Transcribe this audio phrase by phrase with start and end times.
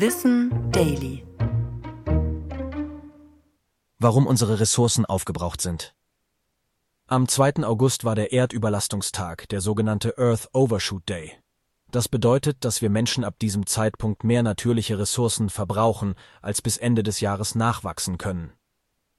[0.00, 1.26] Wissen Daily.
[3.98, 5.96] Warum unsere Ressourcen aufgebraucht sind.
[7.08, 7.64] Am 2.
[7.64, 11.32] August war der Erdüberlastungstag, der sogenannte Earth Overshoot Day.
[11.90, 17.02] Das bedeutet, dass wir Menschen ab diesem Zeitpunkt mehr natürliche Ressourcen verbrauchen, als bis Ende
[17.02, 18.52] des Jahres nachwachsen können.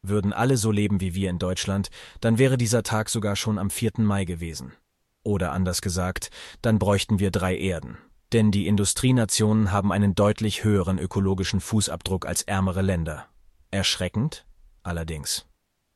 [0.01, 1.89] Würden alle so leben wie wir in Deutschland,
[2.21, 3.95] dann wäre dieser Tag sogar schon am 4.
[3.97, 4.71] Mai gewesen.
[5.23, 6.29] Oder anders gesagt,
[6.61, 7.97] dann bräuchten wir drei Erden.
[8.31, 13.27] Denn die Industrienationen haben einen deutlich höheren ökologischen Fußabdruck als ärmere Länder.
[13.71, 14.45] Erschreckend?
[14.83, 15.45] Allerdings.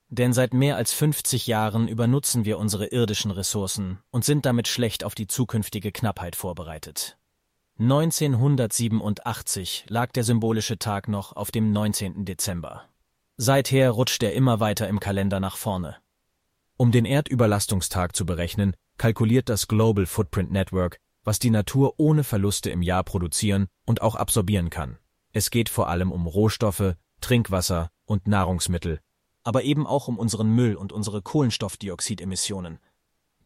[0.09, 5.03] Denn seit mehr als 50 Jahren übernutzen wir unsere irdischen Ressourcen und sind damit schlecht
[5.03, 7.17] auf die zukünftige Knappheit vorbereitet.
[7.79, 12.25] 1987 lag der symbolische Tag noch auf dem 19.
[12.25, 12.83] Dezember.
[13.37, 15.97] Seither rutscht er immer weiter im Kalender nach vorne.
[16.77, 22.69] Um den Erdüberlastungstag zu berechnen, kalkuliert das Global Footprint Network, was die Natur ohne Verluste
[22.69, 24.97] im Jahr produzieren und auch absorbieren kann.
[25.31, 28.99] Es geht vor allem um Rohstoffe, Trinkwasser und Nahrungsmittel,
[29.43, 32.79] aber eben auch um unseren Müll und unsere Kohlenstoffdioxidemissionen.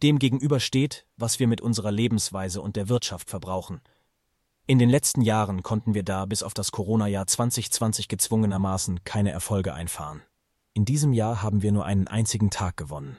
[0.04, 3.82] Demgegenüber steht, was wir mit unserer Lebensweise und der Wirtschaft verbrauchen.
[4.68, 9.74] In den letzten Jahren konnten wir da bis auf das Corona-Jahr 2020 gezwungenermaßen keine Erfolge
[9.74, 10.22] einfahren.
[10.74, 13.18] In diesem Jahr haben wir nur einen einzigen Tag gewonnen.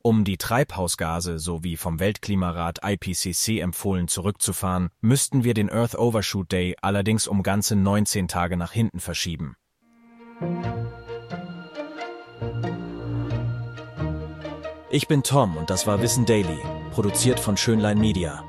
[0.00, 6.52] Um die Treibhausgase, so wie vom Weltklimarat IPCC empfohlen, zurückzufahren, müssten wir den Earth Overshoot
[6.52, 9.56] Day allerdings um ganze 19 Tage nach hinten verschieben.
[14.90, 16.58] Ich bin Tom und das war Wissen Daily,
[16.92, 18.44] produziert von Schönlein Media.